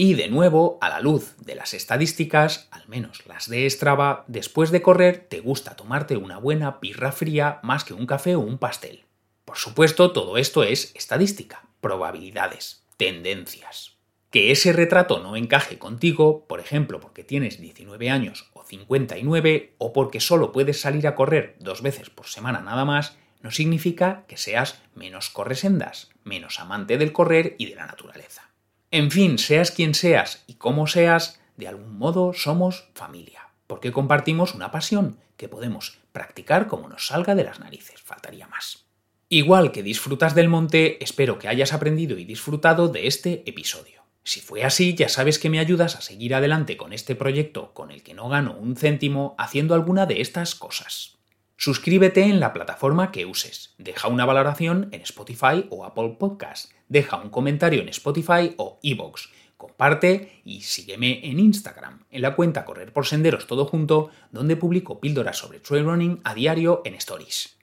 Y 0.00 0.14
de 0.14 0.28
nuevo, 0.28 0.78
a 0.80 0.88
la 0.88 1.00
luz 1.00 1.34
de 1.38 1.56
las 1.56 1.74
estadísticas, 1.74 2.68
al 2.70 2.86
menos 2.86 3.26
las 3.26 3.48
de 3.48 3.68
Strava, 3.68 4.24
después 4.28 4.70
de 4.70 4.80
correr 4.80 5.26
te 5.28 5.40
gusta 5.40 5.74
tomarte 5.74 6.16
una 6.16 6.38
buena 6.38 6.78
pirra 6.78 7.10
fría 7.10 7.58
más 7.64 7.82
que 7.82 7.94
un 7.94 8.06
café 8.06 8.36
o 8.36 8.40
un 8.40 8.58
pastel. 8.58 9.06
Por 9.44 9.56
supuesto, 9.56 10.12
todo 10.12 10.38
esto 10.38 10.62
es 10.62 10.94
estadística, 10.94 11.68
probabilidades, 11.80 12.84
tendencias. 12.96 13.96
Que 14.30 14.52
ese 14.52 14.72
retrato 14.72 15.18
no 15.18 15.34
encaje 15.34 15.78
contigo, 15.78 16.46
por 16.46 16.60
ejemplo, 16.60 17.00
porque 17.00 17.24
tienes 17.24 17.60
19 17.60 18.10
años 18.10 18.50
o 18.52 18.62
59, 18.62 19.74
o 19.78 19.92
porque 19.92 20.20
solo 20.20 20.52
puedes 20.52 20.80
salir 20.80 21.08
a 21.08 21.14
correr 21.14 21.56
dos 21.58 21.82
veces 21.82 22.10
por 22.10 22.26
semana 22.26 22.60
nada 22.60 22.84
más, 22.84 23.16
no 23.48 23.52
significa 23.52 24.26
que 24.28 24.36
seas 24.36 24.82
menos 24.94 25.30
corresendas, 25.30 26.10
menos 26.22 26.60
amante 26.60 26.98
del 26.98 27.12
correr 27.12 27.56
y 27.56 27.64
de 27.64 27.76
la 27.76 27.86
naturaleza. 27.86 28.50
En 28.90 29.10
fin, 29.10 29.38
seas 29.38 29.70
quien 29.70 29.94
seas 29.94 30.44
y 30.46 30.56
como 30.56 30.86
seas, 30.86 31.40
de 31.56 31.66
algún 31.66 31.96
modo 31.96 32.34
somos 32.34 32.90
familia, 32.92 33.48
porque 33.66 33.90
compartimos 33.90 34.54
una 34.54 34.70
pasión 34.70 35.18
que 35.38 35.48
podemos 35.48 35.96
practicar 36.12 36.66
como 36.66 36.90
nos 36.90 37.06
salga 37.06 37.34
de 37.34 37.44
las 37.44 37.58
narices, 37.58 38.02
faltaría 38.02 38.46
más. 38.48 38.84
Igual 39.30 39.72
que 39.72 39.82
disfrutas 39.82 40.34
del 40.34 40.50
monte, 40.50 41.02
espero 41.02 41.38
que 41.38 41.48
hayas 41.48 41.72
aprendido 41.72 42.18
y 42.18 42.26
disfrutado 42.26 42.88
de 42.88 43.06
este 43.06 43.44
episodio. 43.48 44.02
Si 44.24 44.42
fue 44.42 44.62
así, 44.62 44.94
ya 44.94 45.08
sabes 45.08 45.38
que 45.38 45.48
me 45.48 45.58
ayudas 45.58 45.96
a 45.96 46.02
seguir 46.02 46.34
adelante 46.34 46.76
con 46.76 46.92
este 46.92 47.14
proyecto 47.14 47.72
con 47.72 47.90
el 47.90 48.02
que 48.02 48.12
no 48.12 48.28
gano 48.28 48.52
un 48.58 48.76
céntimo 48.76 49.34
haciendo 49.38 49.74
alguna 49.74 50.04
de 50.04 50.20
estas 50.20 50.54
cosas. 50.54 51.17
Suscríbete 51.60 52.22
en 52.22 52.38
la 52.38 52.52
plataforma 52.52 53.10
que 53.10 53.26
uses, 53.26 53.74
deja 53.78 54.06
una 54.06 54.24
valoración 54.24 54.88
en 54.92 55.00
Spotify 55.00 55.66
o 55.70 55.84
Apple 55.84 56.14
Podcast, 56.16 56.70
deja 56.88 57.16
un 57.16 57.30
comentario 57.30 57.82
en 57.82 57.88
Spotify 57.88 58.54
o 58.58 58.78
Evox, 58.80 59.30
comparte 59.56 60.40
y 60.44 60.60
sígueme 60.60 61.20
en 61.24 61.40
Instagram, 61.40 62.04
en 62.12 62.22
la 62.22 62.36
cuenta 62.36 62.64
Correr 62.64 62.92
por 62.92 63.06
Senderos 63.06 63.48
Todo 63.48 63.66
Junto, 63.66 64.10
donde 64.30 64.54
publico 64.54 65.00
píldoras 65.00 65.38
sobre 65.38 65.58
trail 65.58 65.84
running 65.84 66.20
a 66.22 66.32
diario 66.32 66.80
en 66.84 66.94
Stories. 66.94 67.56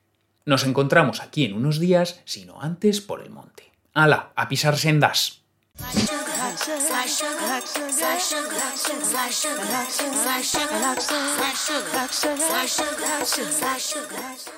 Nos 0.44 0.66
encontramos 0.66 1.22
aquí 1.22 1.46
en 1.46 1.54
unos 1.54 1.80
días, 1.80 2.22
sino 2.26 2.62
antes 2.62 3.00
por 3.00 3.22
el 3.22 3.30
monte. 3.30 3.72
¡Hala! 3.94 4.34
¡A 4.36 4.50
pisar 4.50 4.78
sendas! 4.78 5.42
Black 6.56 6.64
sugar, 6.64 6.88
black 6.88 7.68
sugar, 7.68 7.92
black 8.00 8.20
sugar, 8.22 8.48
black 8.48 8.72
sugar, 8.72 9.10
black 9.12 9.32
sugar, 9.32 9.56
black 9.60 9.92
sugar, 9.92 10.16
black 10.24 10.44
sugar, 10.44 10.70
black 11.36 11.56
sugar, 11.58 11.90
black 11.92 12.12
sugar, 12.14 12.38
black 12.48 12.68
sugar, 12.70 12.96
black 12.96 13.28
sugar, 13.28 13.60
black 13.60 13.80
sugar. 13.80 14.56